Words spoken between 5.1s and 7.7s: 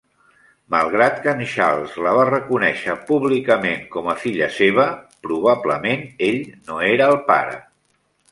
probablement ell no era el pare.